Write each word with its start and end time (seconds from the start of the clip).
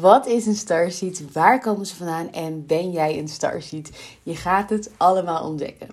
Wat 0.00 0.26
is 0.26 0.46
een 0.46 0.54
starseed? 0.54 1.32
Waar 1.32 1.60
komen 1.60 1.86
ze 1.86 1.96
vandaan? 1.96 2.32
En 2.32 2.66
ben 2.66 2.90
jij 2.90 3.18
een 3.18 3.28
starseed? 3.28 3.90
Je 4.22 4.36
gaat 4.36 4.70
het 4.70 4.90
allemaal 4.96 5.44
ontdekken. 5.44 5.88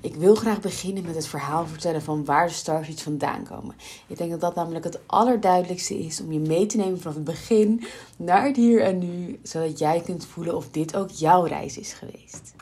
Ik 0.00 0.14
wil 0.14 0.34
graag 0.34 0.60
beginnen 0.60 1.04
met 1.04 1.14
het 1.14 1.26
verhaal 1.26 1.66
vertellen 1.66 2.02
van 2.02 2.24
waar 2.24 2.46
de 2.46 2.52
starseeds 2.52 3.02
vandaan 3.02 3.44
komen. 3.44 3.74
Ik 4.06 4.16
denk 4.16 4.30
dat 4.30 4.40
dat 4.40 4.54
namelijk 4.54 4.84
het 4.84 4.98
allerduidelijkste 5.06 5.98
is 5.98 6.20
om 6.20 6.32
je 6.32 6.38
mee 6.38 6.66
te 6.66 6.76
nemen 6.76 7.00
vanaf 7.00 7.14
het 7.14 7.24
begin 7.24 7.84
naar 8.16 8.44
het 8.46 8.56
hier 8.56 8.80
en 8.80 8.98
nu, 8.98 9.38
zodat 9.42 9.78
jij 9.78 10.00
kunt 10.00 10.26
voelen 10.26 10.56
of 10.56 10.70
dit 10.70 10.96
ook 10.96 11.10
jouw 11.10 11.44
reis 11.44 11.78
is 11.78 11.92
geweest. 11.92 12.54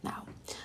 Nou, 0.00 0.16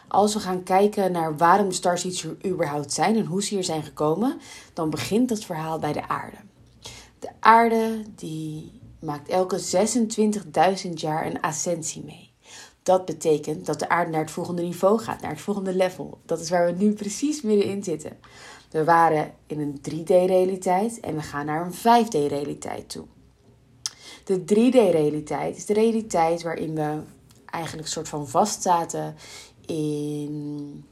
als 0.07 0.33
we 0.33 0.39
gaan 0.39 0.63
kijken 0.63 1.11
naar 1.11 1.37
waarom 1.37 1.69
de 1.69 1.75
starseeds 1.75 2.23
er 2.23 2.35
überhaupt 2.45 2.93
zijn 2.93 3.15
en 3.15 3.25
hoe 3.25 3.43
ze 3.43 3.53
hier 3.53 3.63
zijn 3.63 3.83
gekomen, 3.83 4.39
dan 4.73 4.89
begint 4.89 5.29
dat 5.29 5.43
verhaal 5.43 5.79
bij 5.79 5.93
de 5.93 6.07
aarde. 6.07 6.37
De 7.19 7.29
aarde 7.39 8.03
die 8.15 8.81
maakt 9.03 9.29
elke 9.29 9.59
26.000 10.85 10.89
jaar 10.93 11.25
een 11.25 11.41
ascensie 11.41 12.03
mee. 12.03 12.31
Dat 12.83 13.05
betekent 13.05 13.65
dat 13.65 13.79
de 13.79 13.89
aarde 13.89 14.11
naar 14.11 14.21
het 14.21 14.31
volgende 14.31 14.61
niveau 14.61 14.99
gaat, 14.99 15.21
naar 15.21 15.31
het 15.31 15.41
volgende 15.41 15.75
level. 15.75 16.17
Dat 16.25 16.39
is 16.39 16.49
waar 16.49 16.65
we 16.65 16.83
nu 16.83 16.93
precies 16.93 17.41
middenin 17.41 17.83
zitten. 17.83 18.17
We 18.71 18.83
waren 18.83 19.33
in 19.47 19.59
een 19.59 19.77
3D-realiteit 19.91 20.99
en 20.99 21.15
we 21.15 21.21
gaan 21.21 21.45
naar 21.45 21.65
een 21.65 22.05
5D-realiteit 22.05 22.89
toe. 22.89 23.05
De 24.23 24.39
3D-realiteit 24.39 25.57
is 25.57 25.65
de 25.65 25.73
realiteit 25.73 26.41
waarin 26.41 26.75
we 26.75 27.01
eigenlijk 27.45 27.87
een 27.87 27.93
soort 27.93 28.09
van 28.09 28.27
vastzaten 28.27 29.15
in 29.65 30.85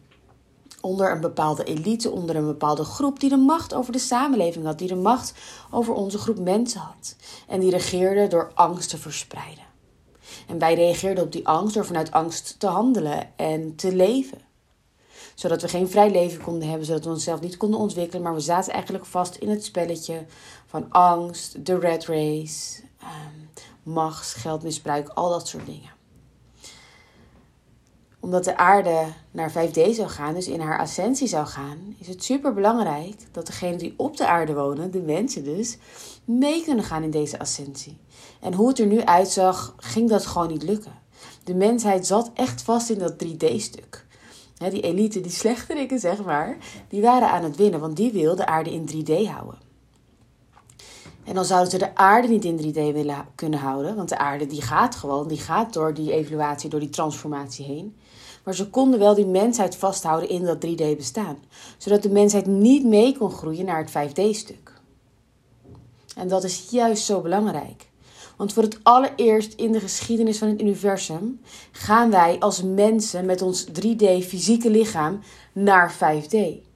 onder 0.81 1.11
een 1.11 1.21
bepaalde 1.21 1.63
elite, 1.63 2.11
onder 2.11 2.35
een 2.35 2.45
bepaalde 2.45 2.83
groep 2.83 3.19
die 3.19 3.29
de 3.29 3.37
macht 3.37 3.73
over 3.73 3.91
de 3.91 3.99
samenleving 3.99 4.65
had, 4.65 4.77
die 4.79 4.87
de 4.87 4.95
macht 4.95 5.33
over 5.71 5.93
onze 5.93 6.17
groep 6.17 6.39
mensen 6.39 6.79
had. 6.79 7.15
En 7.47 7.59
die 7.59 7.71
regeerde 7.71 8.27
door 8.27 8.51
angst 8.53 8.89
te 8.89 8.97
verspreiden. 8.97 9.63
En 10.47 10.59
wij 10.59 10.73
reageerden 10.73 11.23
op 11.23 11.31
die 11.31 11.47
angst 11.47 11.73
door 11.73 11.85
vanuit 11.85 12.11
angst 12.11 12.59
te 12.59 12.67
handelen 12.67 13.37
en 13.37 13.75
te 13.75 13.95
leven. 13.95 14.37
Zodat 15.35 15.61
we 15.61 15.67
geen 15.67 15.89
vrij 15.89 16.11
leven 16.11 16.41
konden 16.41 16.69
hebben, 16.69 16.85
zodat 16.85 17.03
we 17.03 17.09
onszelf 17.09 17.41
niet 17.41 17.57
konden 17.57 17.79
ontwikkelen, 17.79 18.21
maar 18.21 18.33
we 18.33 18.39
zaten 18.39 18.73
eigenlijk 18.73 19.05
vast 19.05 19.35
in 19.35 19.49
het 19.49 19.65
spelletje 19.65 20.25
van 20.65 20.85
angst, 20.89 21.65
de 21.65 21.79
red 21.79 22.05
race, 22.05 22.81
um, 23.01 23.49
macht, 23.83 24.33
geldmisbruik, 24.33 25.09
al 25.09 25.29
dat 25.29 25.47
soort 25.47 25.65
dingen 25.65 25.99
omdat 28.21 28.43
de 28.43 28.57
aarde 28.57 29.05
naar 29.31 29.51
5D 29.51 29.89
zou 29.91 30.07
gaan, 30.07 30.33
dus 30.33 30.47
in 30.47 30.59
haar 30.59 30.79
ascensie 30.79 31.27
zou 31.27 31.45
gaan, 31.45 31.95
is 31.99 32.07
het 32.07 32.23
super 32.23 32.53
belangrijk 32.53 33.15
dat 33.31 33.45
degenen 33.45 33.77
die 33.77 33.93
op 33.97 34.17
de 34.17 34.27
aarde 34.27 34.53
wonen, 34.53 34.91
de 34.91 35.01
mensen 35.01 35.43
dus, 35.43 35.77
mee 36.25 36.63
kunnen 36.63 36.83
gaan 36.83 37.03
in 37.03 37.11
deze 37.11 37.39
ascensie. 37.39 37.97
En 38.39 38.53
hoe 38.53 38.67
het 38.67 38.79
er 38.79 38.85
nu 38.85 39.01
uitzag, 39.01 39.75
ging 39.77 40.09
dat 40.09 40.25
gewoon 40.25 40.47
niet 40.47 40.63
lukken. 40.63 40.99
De 41.43 41.55
mensheid 41.55 42.07
zat 42.07 42.31
echt 42.33 42.61
vast 42.61 42.89
in 42.89 42.99
dat 42.99 43.13
3D-stuk. 43.13 44.05
Die 44.69 44.81
elite, 44.81 45.21
die 45.21 45.31
slechterikken 45.41 45.99
zeg 45.99 46.23
maar, 46.23 46.57
die 46.89 47.01
waren 47.01 47.29
aan 47.31 47.43
het 47.43 47.55
winnen, 47.55 47.79
want 47.79 47.95
die 47.95 48.11
wilden 48.11 48.37
de 48.37 48.45
aarde 48.45 48.71
in 48.71 48.89
3D 48.89 49.27
houden. 49.27 49.70
En 51.31 51.37
dan 51.37 51.45
zouden 51.45 51.71
ze 51.71 51.77
de 51.77 51.95
aarde 51.95 52.27
niet 52.27 52.45
in 52.45 52.57
3D 52.57 52.93
willen 52.93 53.25
kunnen 53.35 53.59
houden, 53.59 53.95
want 53.95 54.09
de 54.09 54.17
aarde 54.17 54.45
die 54.45 54.61
gaat 54.61 54.95
gewoon, 54.95 55.27
die 55.27 55.37
gaat 55.37 55.73
door 55.73 55.93
die 55.93 56.11
evaluatie, 56.13 56.69
door 56.69 56.79
die 56.79 56.89
transformatie 56.89 57.65
heen. 57.65 57.95
Maar 58.43 58.55
ze 58.55 58.69
konden 58.69 58.99
wel 58.99 59.15
die 59.15 59.25
mensheid 59.25 59.75
vasthouden 59.75 60.29
in 60.29 60.45
dat 60.45 60.65
3D 60.65 60.97
bestaan, 60.97 61.37
zodat 61.77 62.03
de 62.03 62.09
mensheid 62.09 62.45
niet 62.45 62.85
mee 62.85 63.17
kon 63.17 63.31
groeien 63.31 63.65
naar 63.65 63.85
het 63.85 64.09
5D-stuk. 64.09 64.71
En 66.15 66.27
dat 66.27 66.43
is 66.43 66.67
juist 66.69 67.03
zo 67.03 67.21
belangrijk. 67.21 67.89
Want 68.37 68.53
voor 68.53 68.63
het 68.63 68.79
allereerst 68.83 69.53
in 69.53 69.71
de 69.71 69.79
geschiedenis 69.79 70.37
van 70.37 70.47
het 70.47 70.61
universum 70.61 71.41
gaan 71.71 72.09
wij 72.09 72.39
als 72.39 72.63
mensen 72.63 73.25
met 73.25 73.41
ons 73.41 73.67
3D 73.67 74.25
fysieke 74.27 74.69
lichaam 74.69 75.19
naar 75.53 75.93
5D. 75.93 76.69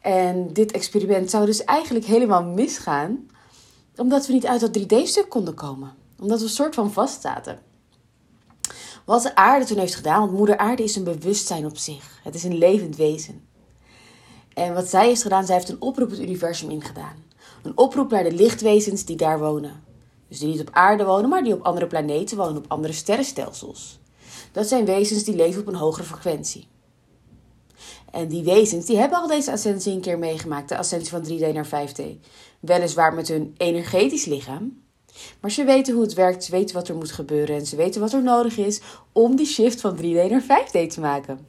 En 0.00 0.52
dit 0.52 0.72
experiment 0.72 1.30
zou 1.30 1.46
dus 1.46 1.64
eigenlijk 1.64 2.04
helemaal 2.04 2.44
misgaan, 2.44 3.26
omdat 3.96 4.26
we 4.26 4.32
niet 4.32 4.46
uit 4.46 4.60
dat 4.60 4.78
3D-stuk 4.78 5.28
konden 5.28 5.54
komen. 5.54 5.94
Omdat 6.20 6.38
we 6.38 6.44
een 6.44 6.50
soort 6.50 6.74
van 6.74 6.92
vast 6.92 7.20
zaten. 7.20 7.58
Wat 9.04 9.22
de 9.22 9.34
aarde 9.34 9.64
toen 9.64 9.78
heeft 9.78 9.94
gedaan, 9.94 10.20
want 10.20 10.32
moeder 10.32 10.56
aarde 10.56 10.82
is 10.82 10.96
een 10.96 11.04
bewustzijn 11.04 11.64
op 11.64 11.76
zich. 11.76 12.20
Het 12.22 12.34
is 12.34 12.44
een 12.44 12.58
levend 12.58 12.96
wezen. 12.96 13.46
En 14.54 14.74
wat 14.74 14.88
zij 14.88 15.06
heeft 15.06 15.22
gedaan, 15.22 15.46
zij 15.46 15.54
heeft 15.54 15.68
een 15.68 15.80
oproep 15.80 16.10
het 16.10 16.18
universum 16.18 16.70
ingedaan. 16.70 17.24
Een 17.62 17.78
oproep 17.78 18.10
naar 18.10 18.22
de 18.22 18.32
lichtwezens 18.32 19.04
die 19.04 19.16
daar 19.16 19.38
wonen. 19.38 19.82
Dus 20.28 20.38
die 20.38 20.48
niet 20.48 20.60
op 20.60 20.70
aarde 20.72 21.04
wonen, 21.04 21.28
maar 21.28 21.42
die 21.42 21.52
op 21.52 21.62
andere 21.62 21.86
planeten 21.86 22.36
wonen, 22.36 22.56
op 22.56 22.64
andere 22.68 22.92
sterrenstelsels. 22.92 24.00
Dat 24.52 24.66
zijn 24.66 24.84
wezens 24.84 25.24
die 25.24 25.36
leven 25.36 25.60
op 25.60 25.66
een 25.66 25.74
hogere 25.74 26.06
frequentie. 26.06 26.66
En 28.12 28.28
die 28.28 28.44
wezens 28.44 28.86
die 28.86 28.96
hebben 28.96 29.18
al 29.18 29.26
deze 29.26 29.52
ascensie 29.52 29.92
een 29.92 30.00
keer 30.00 30.18
meegemaakt, 30.18 30.68
de 30.68 30.76
ascensie 30.76 31.10
van 31.10 31.24
3D 31.24 31.52
naar 31.52 31.66
5D. 31.66 32.02
Weliswaar 32.60 33.14
met 33.14 33.28
hun 33.28 33.54
energetisch 33.56 34.24
lichaam, 34.24 34.82
maar 35.40 35.50
ze 35.50 35.64
weten 35.64 35.94
hoe 35.94 36.02
het 36.02 36.14
werkt, 36.14 36.44
ze 36.44 36.50
weten 36.50 36.74
wat 36.74 36.88
er 36.88 36.94
moet 36.94 37.12
gebeuren 37.12 37.56
en 37.56 37.66
ze 37.66 37.76
weten 37.76 38.00
wat 38.00 38.12
er 38.12 38.22
nodig 38.22 38.56
is 38.56 38.80
om 39.12 39.36
die 39.36 39.46
shift 39.46 39.80
van 39.80 39.96
3D 39.96 40.30
naar 40.30 40.42
5D 40.42 40.88
te 40.88 41.00
maken. 41.00 41.46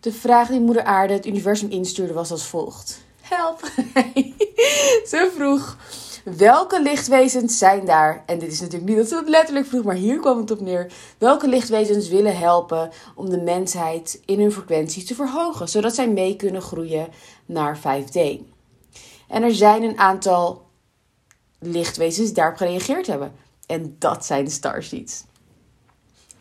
De 0.00 0.12
vraag 0.12 0.48
die 0.48 0.60
Moeder 0.60 0.84
Aarde 0.84 1.12
het 1.12 1.26
universum 1.26 1.70
instuurde 1.70 2.12
was 2.12 2.30
als 2.30 2.46
volgt: 2.46 3.00
Help! 3.20 3.60
ze 5.10 5.32
vroeg. 5.36 5.76
Welke 6.24 6.82
lichtwezens 6.82 7.58
zijn 7.58 7.84
daar? 7.84 8.22
En 8.26 8.38
dit 8.38 8.52
is 8.52 8.60
natuurlijk 8.60 8.88
niet 8.88 8.98
dat 8.98 9.08
ze 9.08 9.16
het 9.16 9.28
letterlijk 9.28 9.66
vroeg, 9.66 9.84
maar 9.84 9.94
hier 9.94 10.18
kwam 10.18 10.38
het 10.38 10.50
op 10.50 10.60
neer. 10.60 10.92
Welke 11.18 11.48
lichtwezens 11.48 12.08
willen 12.08 12.38
helpen 12.38 12.90
om 13.14 13.30
de 13.30 13.40
mensheid 13.40 14.22
in 14.24 14.40
hun 14.40 14.52
frequentie 14.52 15.04
te 15.04 15.14
verhogen, 15.14 15.68
zodat 15.68 15.94
zij 15.94 16.08
mee 16.08 16.36
kunnen 16.36 16.62
groeien 16.62 17.08
naar 17.46 17.78
5D? 17.78 18.40
En 19.28 19.42
er 19.42 19.54
zijn 19.54 19.82
een 19.82 19.98
aantal 19.98 20.66
lichtwezens 21.58 22.26
die 22.26 22.36
daarop 22.36 22.56
gereageerd 22.56 23.06
hebben. 23.06 23.32
En 23.66 23.96
dat 23.98 24.26
zijn 24.26 24.44
de 24.44 24.50
starseeds. 24.50 25.24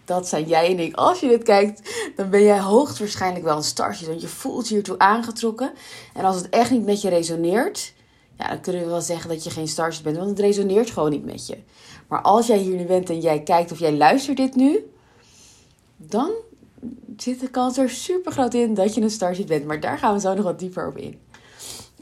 Dat 0.05 0.27
zijn 0.27 0.47
jij 0.47 0.71
en 0.71 0.79
ik. 0.79 0.95
Als 0.95 1.19
je 1.19 1.27
dit 1.27 1.43
kijkt, 1.43 1.93
dan 2.15 2.29
ben 2.29 2.43
jij 2.43 2.59
hoogstwaarschijnlijk 2.59 3.45
wel 3.45 3.57
een 3.57 3.63
starseed. 3.63 4.07
Want 4.07 4.21
je 4.21 4.27
voelt 4.27 4.67
hiertoe 4.67 4.97
aangetrokken. 4.97 5.71
En 6.13 6.25
als 6.25 6.35
het 6.35 6.49
echt 6.49 6.71
niet 6.71 6.85
met 6.85 7.01
je 7.01 7.09
resoneert, 7.09 7.93
ja, 8.39 8.47
dan 8.47 8.61
kunnen 8.61 8.81
we 8.81 8.87
wel 8.87 9.01
zeggen 9.01 9.29
dat 9.29 9.43
je 9.43 9.49
geen 9.49 9.67
starseed 9.67 10.03
bent. 10.03 10.17
Want 10.17 10.29
het 10.29 10.39
resoneert 10.39 10.89
gewoon 10.89 11.09
niet 11.09 11.25
met 11.25 11.47
je. 11.47 11.57
Maar 12.07 12.21
als 12.21 12.47
jij 12.47 12.57
hier 12.57 12.75
nu 12.75 12.85
bent 12.85 13.09
en 13.09 13.19
jij 13.19 13.43
kijkt 13.43 13.71
of 13.71 13.79
jij 13.79 13.93
luistert 13.93 14.37
dit 14.37 14.55
nu, 14.55 14.91
dan 15.97 16.31
zit 17.17 17.39
de 17.39 17.49
kans 17.49 17.77
er 17.77 17.89
super 17.89 18.31
groot 18.31 18.53
in 18.53 18.73
dat 18.73 18.95
je 18.95 19.01
een 19.01 19.09
starseed 19.09 19.45
bent. 19.45 19.65
Maar 19.65 19.79
daar 19.79 19.97
gaan 19.97 20.13
we 20.13 20.19
zo 20.19 20.33
nog 20.33 20.43
wat 20.43 20.59
dieper 20.59 20.87
op 20.87 20.97
in. 20.97 21.19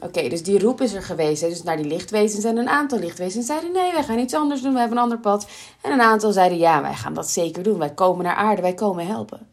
Oké, 0.01 0.29
dus 0.29 0.43
die 0.43 0.59
roep 0.59 0.81
is 0.81 0.93
er 0.93 1.03
geweest. 1.03 1.41
Dus 1.41 1.63
naar 1.63 1.77
die 1.77 1.85
lichtwezens. 1.85 2.43
En 2.43 2.57
een 2.57 2.69
aantal 2.69 2.99
lichtwezens 2.99 3.45
zeiden: 3.45 3.71
nee, 3.71 3.91
wij 3.91 4.03
gaan 4.03 4.19
iets 4.19 4.33
anders 4.33 4.61
doen. 4.61 4.73
We 4.73 4.79
hebben 4.79 4.97
een 4.97 5.03
ander 5.03 5.19
pad. 5.19 5.47
En 5.81 5.91
een 5.91 6.01
aantal 6.01 6.31
zeiden: 6.31 6.57
ja, 6.57 6.81
wij 6.81 6.93
gaan 6.93 7.13
dat 7.13 7.29
zeker 7.29 7.63
doen. 7.63 7.77
Wij 7.77 7.93
komen 7.93 8.23
naar 8.23 8.35
aarde, 8.35 8.61
wij 8.61 8.73
komen 8.73 9.07
helpen. 9.07 9.47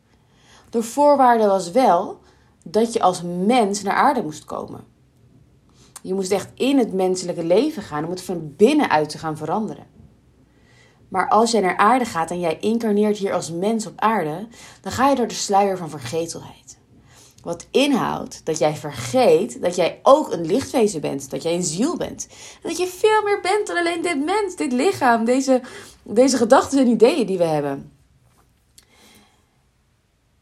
De 0.71 0.83
voorwaarde 0.83 1.47
was 1.47 1.71
wel 1.71 2.19
dat 2.62 2.93
je 2.93 3.01
als 3.01 3.22
mens 3.22 3.83
naar 3.83 3.95
aarde 3.95 4.22
moest 4.22 4.45
komen. 4.45 4.94
Je 6.04 6.15
moest 6.15 6.31
echt 6.31 6.48
in 6.54 6.78
het 6.78 6.92
menselijke 6.92 7.44
leven 7.44 7.82
gaan 7.82 8.04
om 8.04 8.10
het 8.10 8.22
van 8.22 8.54
binnenuit 8.56 9.09
te 9.09 9.19
gaan 9.19 9.37
veranderen. 9.37 9.87
Maar 11.09 11.28
als 11.28 11.50
jij 11.50 11.60
naar 11.60 11.76
aarde 11.76 12.04
gaat 12.04 12.31
en 12.31 12.41
jij 12.41 12.59
incarneert 12.59 13.16
hier 13.16 13.32
als 13.32 13.50
mens 13.50 13.87
op 13.87 14.00
aarde, 14.00 14.47
dan 14.81 14.92
ga 14.92 15.09
je 15.09 15.16
door 15.16 15.26
de 15.26 15.34
sluier 15.34 15.76
van 15.76 15.91
vergetelheid. 15.91 16.78
Wat 17.42 17.66
inhoudt 17.70 18.41
dat 18.44 18.59
jij 18.59 18.76
vergeet 18.76 19.62
dat 19.62 19.76
jij 19.76 20.00
ook 20.03 20.32
een 20.32 20.47
lichtwezen 20.47 21.00
bent. 21.00 21.31
Dat 21.31 21.42
jij 21.42 21.54
een 21.54 21.62
ziel 21.62 21.97
bent. 21.97 22.26
En 22.62 22.69
dat 22.69 22.78
je 22.78 22.86
veel 22.86 23.22
meer 23.22 23.41
bent 23.41 23.66
dan 23.66 23.76
alleen 23.76 24.03
dit 24.03 24.25
mens, 24.25 24.57
dit 24.57 24.72
lichaam, 24.72 25.24
deze, 25.24 25.60
deze 26.03 26.36
gedachten 26.36 26.78
en 26.78 26.89
ideeën 26.89 27.27
die 27.27 27.39
we 27.39 27.45
hebben. 27.45 27.92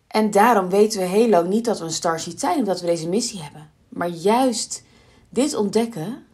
En 0.06 0.30
daarom 0.30 0.68
weten 0.68 1.00
we 1.00 1.06
heel 1.06 1.28
lang 1.28 1.48
niet 1.48 1.64
dat 1.64 1.78
we 1.78 1.84
een 1.84 1.90
starseed 1.90 2.40
zijn, 2.40 2.58
omdat 2.58 2.80
we 2.80 2.86
deze 2.86 3.08
missie 3.08 3.42
hebben. 3.42 3.70
Maar 3.88 4.08
juist 4.08 4.82
dit 5.32 5.54
ontdekken 5.54 6.24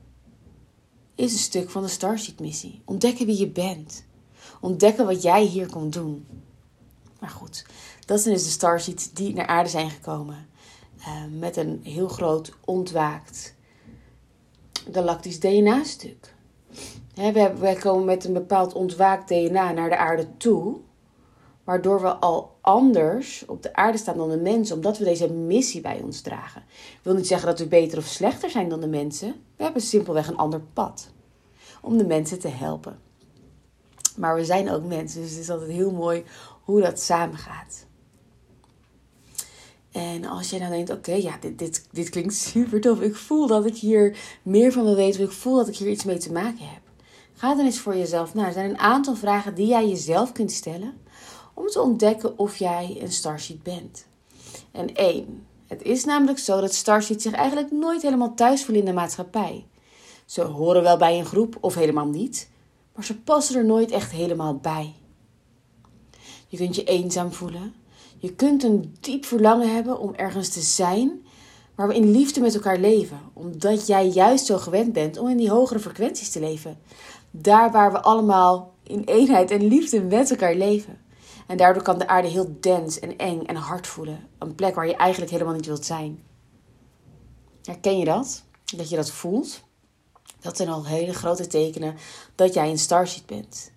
is 1.15 1.33
een 1.33 1.39
stuk 1.39 1.71
van 1.71 1.83
de 1.83 1.89
starseed 1.89 2.41
missie. 2.41 2.83
Ontdekken 2.85 3.27
wie 3.27 3.39
je 3.39 3.49
bent. 3.49 4.05
Ontdekken 4.61 5.07
wat 5.07 5.23
jij 5.23 5.45
hier 5.45 5.71
komt 5.71 5.93
doen. 5.93 6.27
Maar 7.21 7.31
goed, 7.31 7.67
dat 8.07 8.21
zijn 8.21 8.35
dus 8.35 8.45
de 8.45 8.51
starseeds 8.51 9.13
die 9.13 9.35
naar 9.35 9.47
aarde 9.47 9.69
zijn 9.69 9.91
gekomen. 9.91 10.49
Eh, 10.99 11.25
met 11.39 11.57
een 11.57 11.81
heel 11.83 12.09
groot 12.09 12.53
ontwaakt 12.65 13.55
galactisch 14.93 15.41
DNA-stuk. 15.41 16.35
Wij 17.59 17.77
komen 17.81 18.05
met 18.05 18.25
een 18.25 18.33
bepaald 18.33 18.73
ontwaakt 18.73 19.29
DNA 19.29 19.73
naar 19.73 19.89
de 19.89 19.97
aarde 19.97 20.37
toe, 20.37 20.77
waardoor 21.65 22.01
we 22.01 22.15
al 22.15 22.58
anders 22.69 23.45
op 23.47 23.63
de 23.63 23.75
aarde 23.75 23.99
staan 23.99 24.17
dan 24.17 24.31
de 24.31 24.37
mensen, 24.37 24.77
omdat 24.77 24.99
we 24.99 25.05
deze 25.05 25.33
missie 25.33 25.81
bij 25.81 26.01
ons 26.05 26.21
dragen. 26.21 26.63
Ik 26.71 27.01
wil 27.03 27.15
niet 27.15 27.27
zeggen 27.27 27.49
dat 27.49 27.59
we 27.59 27.67
beter 27.67 27.99
of 27.99 28.05
slechter 28.05 28.51
zijn 28.51 28.69
dan 28.69 28.81
de 28.81 28.89
mensen, 28.89 29.35
we 29.57 29.63
hebben 29.63 29.83
simpelweg 29.83 30.29
een 30.29 30.37
ander 30.37 30.61
pad. 30.73 31.11
om 31.83 31.99
de 31.99 32.07
mensen 32.07 32.39
te 32.39 32.49
helpen. 32.49 32.99
Maar 34.17 34.35
we 34.35 34.45
zijn 34.45 34.71
ook 34.71 34.85
mensen, 34.85 35.21
dus 35.21 35.31
het 35.31 35.41
is 35.41 35.51
altijd 35.51 35.71
heel 35.71 35.91
mooi 35.91 36.25
hoe 36.63 36.81
dat 36.81 37.01
samengaat. 37.01 37.87
En 39.93 40.25
als 40.25 40.51
jij 40.51 40.59
dan 40.59 40.71
denkt, 40.71 40.91
oké, 40.91 41.13
ja, 41.13 41.37
dit, 41.41 41.59
dit, 41.59 41.87
dit 41.91 42.09
klinkt 42.09 42.35
super 42.53 42.81
tof. 42.81 43.01
Ik 43.01 43.17
voel 43.17 43.47
dat 43.47 43.67
ik 43.67 43.77
hier 43.77 44.19
meer 44.43 44.73
van 44.73 44.85
wil 44.85 44.97
weten. 44.97 45.23
Ik 45.23 45.31
voel 45.31 45.57
dat 45.57 45.69
ik 45.69 45.77
hier 45.77 45.89
iets 45.89 46.05
mee 46.05 46.19
te 46.19 46.33
maken 46.33 46.69
heb. 46.69 46.83
Ga 47.33 47.55
dan 47.55 47.65
eens 47.65 47.79
voor 47.79 47.97
jezelf 47.97 48.35
na. 48.35 48.47
Er 48.47 48.53
zijn 48.53 48.71
een 48.71 48.79
aantal 48.79 49.15
vragen 49.15 49.55
die 49.55 49.67
jij 49.67 49.89
jezelf 49.89 50.33
kunt 50.33 50.53
stellen 50.53 51.07
om 51.59 51.67
te 51.67 51.81
ontdekken 51.81 52.39
of 52.39 52.57
jij 52.57 52.97
een 53.01 53.13
starseed 53.13 53.63
bent. 53.63 54.07
En 54.71 54.95
één, 54.95 55.47
het 55.67 55.83
is 55.83 56.05
namelijk 56.05 56.39
zo 56.39 56.61
dat 56.61 56.75
starseeds 56.75 57.23
zich 57.23 57.33
eigenlijk 57.33 57.73
nooit 57.73 58.03
helemaal 58.03 58.35
thuis 58.35 58.65
voelen 58.65 58.85
in 58.85 58.91
de 58.91 58.97
maatschappij. 59.01 59.67
Ze 60.25 60.43
horen 60.43 60.83
wel 60.83 60.97
bij 60.97 61.19
een 61.19 61.27
groep 61.27 61.57
of 61.61 61.75
helemaal 61.75 62.07
niet, 62.07 62.51
maar 62.95 63.05
ze 63.05 63.21
passen 63.21 63.57
er 63.57 63.65
nooit 63.65 63.91
echt 63.91 64.11
helemaal 64.11 64.57
bij. 64.57 64.95
Je 66.49 66.57
kunt 66.57 66.77
je 66.77 66.85
eenzaam 66.85 67.33
voelen. 67.33 67.75
Je 68.19 68.35
kunt 68.35 68.63
een 68.63 68.97
diep 69.01 69.25
verlangen 69.25 69.75
hebben 69.75 69.99
om 69.99 70.15
ergens 70.15 70.49
te 70.49 70.61
zijn 70.61 71.27
waar 71.75 71.89
we 71.89 71.95
in 71.95 72.11
liefde 72.11 72.41
met 72.41 72.55
elkaar 72.55 72.79
leven, 72.79 73.21
omdat 73.33 73.87
jij 73.87 74.09
juist 74.09 74.47
zo 74.47 74.59
gewend 74.59 74.93
bent 74.93 75.19
om 75.19 75.29
in 75.29 75.37
die 75.37 75.51
hogere 75.51 75.81
frequenties 75.81 76.31
te 76.31 76.41
leven. 76.41 76.79
Daar 77.31 77.71
waar 77.71 77.93
we 77.93 78.01
allemaal 78.01 78.75
in 78.83 79.03
eenheid 79.05 79.51
en 79.51 79.69
liefde 79.69 80.01
met 80.01 80.31
elkaar 80.31 80.55
leven. 80.55 81.07
En 81.49 81.57
daardoor 81.57 81.83
kan 81.83 81.99
de 81.99 82.07
aarde 82.07 82.29
heel 82.29 82.57
dens 82.61 82.99
en 82.99 83.17
eng 83.17 83.43
en 83.43 83.57
hard 83.57 83.87
voelen. 83.87 84.29
Een 84.39 84.55
plek 84.55 84.75
waar 84.75 84.87
je 84.87 84.97
eigenlijk 84.97 85.31
helemaal 85.33 85.55
niet 85.55 85.67
wilt 85.67 85.85
zijn. 85.85 86.23
Herken 87.63 87.99
je 87.99 88.05
dat? 88.05 88.43
Dat 88.77 88.89
je 88.89 88.97
dat 88.97 89.11
voelt? 89.11 89.61
Dat 90.41 90.57
zijn 90.57 90.69
al 90.69 90.87
hele 90.87 91.15
grote 91.15 91.47
tekenen 91.47 91.95
dat 92.35 92.55
jij 92.55 92.71
een 92.71 92.79
starseed 92.79 93.27
bent. 93.27 93.71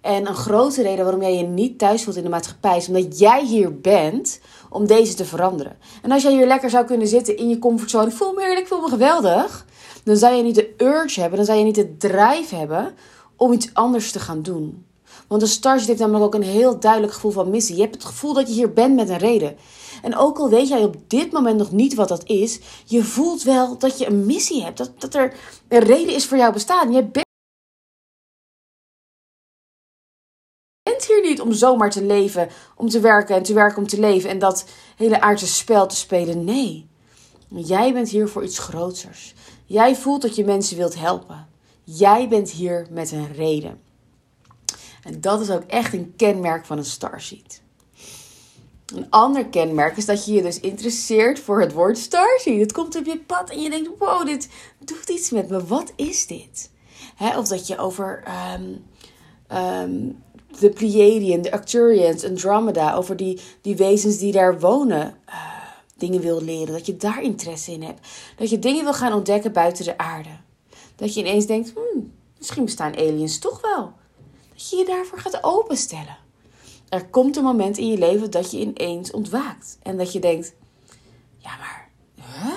En 0.00 0.26
een 0.26 0.34
grote 0.34 0.82
reden 0.82 1.04
waarom 1.04 1.22
jij 1.22 1.36
je 1.36 1.42
niet 1.42 1.78
thuis 1.78 2.04
voelt 2.04 2.16
in 2.16 2.22
de 2.22 2.28
maatschappij 2.28 2.76
is 2.76 2.88
omdat 2.88 3.18
jij 3.18 3.44
hier 3.44 3.80
bent 3.80 4.40
om 4.70 4.86
deze 4.86 5.14
te 5.14 5.24
veranderen. 5.24 5.76
En 6.02 6.10
als 6.10 6.22
jij 6.22 6.32
hier 6.32 6.46
lekker 6.46 6.70
zou 6.70 6.84
kunnen 6.84 7.08
zitten 7.08 7.36
in 7.36 7.48
je 7.48 7.58
comfortzone, 7.58 8.06
ik 8.06 8.16
voel 8.16 8.32
me 8.32 8.40
heerlijk, 8.40 8.60
ik 8.60 8.66
voel 8.66 8.80
me 8.80 8.88
geweldig, 8.88 9.66
dan 10.04 10.16
zou 10.16 10.34
je 10.34 10.42
niet 10.42 10.54
de 10.54 10.74
urge 10.76 11.20
hebben, 11.20 11.36
dan 11.36 11.46
zou 11.46 11.58
je 11.58 11.64
niet 11.64 11.74
de 11.74 11.96
drive 11.96 12.54
hebben 12.54 12.94
om 13.36 13.52
iets 13.52 13.74
anders 13.74 14.12
te 14.12 14.20
gaan 14.20 14.42
doen. 14.42 14.86
Want 15.26 15.42
een 15.42 15.48
starseed 15.48 15.88
heeft 15.88 16.00
namelijk 16.00 16.24
ook 16.24 16.34
een 16.34 16.48
heel 16.48 16.80
duidelijk 16.80 17.12
gevoel 17.12 17.30
van 17.30 17.50
missie. 17.50 17.74
Je 17.74 17.82
hebt 17.82 17.94
het 17.94 18.04
gevoel 18.04 18.32
dat 18.32 18.48
je 18.48 18.54
hier 18.54 18.72
bent 18.72 18.94
met 18.94 19.08
een 19.08 19.18
reden. 19.18 19.56
En 20.02 20.16
ook 20.16 20.38
al 20.38 20.48
weet 20.48 20.68
jij 20.68 20.84
op 20.84 20.96
dit 21.06 21.32
moment 21.32 21.58
nog 21.58 21.72
niet 21.72 21.94
wat 21.94 22.08
dat 22.08 22.24
is, 22.24 22.60
je 22.84 23.04
voelt 23.04 23.42
wel 23.42 23.78
dat 23.78 23.98
je 23.98 24.06
een 24.06 24.26
missie 24.26 24.62
hebt. 24.62 24.78
Dat, 24.78 25.00
dat 25.00 25.14
er 25.14 25.34
een 25.68 25.80
reden 25.82 26.14
is 26.14 26.26
voor 26.26 26.36
jouw 26.36 26.52
bestaan. 26.52 26.92
Je 26.92 27.02
bent 27.02 27.24
hier 31.06 31.22
niet 31.22 31.40
om 31.40 31.52
zomaar 31.52 31.90
te 31.90 32.04
leven, 32.04 32.48
om 32.76 32.88
te 32.88 33.00
werken 33.00 33.36
en 33.36 33.42
te 33.42 33.52
werken 33.52 33.78
om 33.78 33.86
te 33.86 34.00
leven 34.00 34.30
en 34.30 34.38
dat 34.38 34.64
hele 34.96 35.20
aardse 35.20 35.46
spel 35.46 35.86
te 35.86 35.96
spelen. 35.96 36.44
Nee, 36.44 36.88
jij 37.48 37.92
bent 37.92 38.08
hier 38.08 38.28
voor 38.28 38.44
iets 38.44 38.58
groters. 38.58 39.34
Jij 39.66 39.96
voelt 39.96 40.22
dat 40.22 40.36
je 40.36 40.44
mensen 40.44 40.76
wilt 40.76 40.94
helpen. 40.98 41.48
Jij 41.84 42.28
bent 42.28 42.50
hier 42.50 42.86
met 42.90 43.12
een 43.12 43.32
reden. 43.32 43.80
En 45.04 45.20
dat 45.20 45.40
is 45.40 45.50
ook 45.50 45.62
echt 45.62 45.92
een 45.92 46.12
kenmerk 46.16 46.64
van 46.64 46.78
een 46.78 46.84
starseed. 46.84 47.62
Een 48.94 49.10
ander 49.10 49.46
kenmerk 49.46 49.96
is 49.96 50.06
dat 50.06 50.26
je 50.26 50.32
je 50.32 50.42
dus 50.42 50.60
interesseert 50.60 51.40
voor 51.40 51.60
het 51.60 51.72
woord 51.72 51.98
starseed. 51.98 52.60
Het 52.60 52.72
komt 52.72 52.96
op 52.96 53.04
je 53.06 53.18
pad 53.18 53.50
en 53.50 53.60
je 53.60 53.70
denkt: 53.70 53.90
wow, 53.98 54.26
dit 54.26 54.48
doet 54.78 55.08
iets 55.08 55.30
met 55.30 55.48
me. 55.48 55.64
Wat 55.66 55.92
is 55.96 56.26
dit? 56.26 56.72
of 57.36 57.48
dat 57.48 57.66
je 57.66 57.78
over 57.78 58.22
um, 58.54 58.84
um, 59.56 60.22
de 60.60 60.70
Pleiadian, 60.70 61.42
de 61.42 61.52
Arcturians, 61.52 62.24
Andromeda, 62.24 62.94
over 62.94 63.16
die, 63.16 63.40
die 63.60 63.76
wezens 63.76 64.18
die 64.18 64.32
daar 64.32 64.60
wonen, 64.60 65.14
uh, 65.28 65.34
dingen 65.96 66.20
wil 66.20 66.42
leren. 66.42 66.72
Dat 66.72 66.86
je 66.86 66.96
daar 66.96 67.22
interesse 67.22 67.72
in 67.72 67.82
hebt. 67.82 68.08
Dat 68.36 68.50
je 68.50 68.58
dingen 68.58 68.84
wil 68.84 68.94
gaan 68.94 69.12
ontdekken 69.12 69.52
buiten 69.52 69.84
de 69.84 69.98
aarde. 69.98 70.36
Dat 70.96 71.14
je 71.14 71.20
ineens 71.20 71.46
denkt: 71.46 71.72
hmm, 71.74 72.12
misschien 72.38 72.64
bestaan 72.64 72.96
aliens 72.96 73.38
toch 73.38 73.60
wel 73.60 73.92
dat 74.54 74.70
je 74.70 74.76
je 74.76 74.84
daarvoor 74.84 75.18
gaat 75.18 75.44
openstellen. 75.44 76.16
Er 76.88 77.08
komt 77.08 77.36
een 77.36 77.44
moment 77.44 77.78
in 77.78 77.86
je 77.86 77.98
leven 77.98 78.30
dat 78.30 78.50
je 78.50 78.58
ineens 78.58 79.10
ontwaakt. 79.10 79.78
En 79.82 79.96
dat 79.96 80.12
je 80.12 80.20
denkt: 80.20 80.54
ja, 81.38 81.56
maar, 81.56 81.90
huh? 82.14 82.54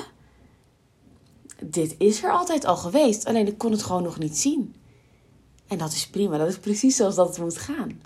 Dit 1.64 1.96
is 1.98 2.24
er 2.24 2.32
altijd 2.32 2.66
al 2.66 2.78
geweest, 2.78 3.26
alleen 3.26 3.48
ik 3.48 3.58
kon 3.58 3.72
het 3.72 3.84
gewoon 3.84 4.04
nog 4.04 4.20
niet 4.20 4.38
zien. 4.38 4.76
En 5.68 5.78
dat 5.78 5.92
is 5.92 6.10
prima, 6.10 6.38
dat 6.38 6.48
is 6.48 6.60
precies 6.60 6.96
zoals 6.96 7.16
dat 7.16 7.28
het 7.28 7.38
moet 7.38 7.58
gaan. 7.58 8.02